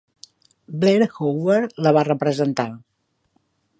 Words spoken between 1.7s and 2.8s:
la va representar.